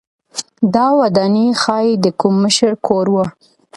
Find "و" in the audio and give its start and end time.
3.11-3.15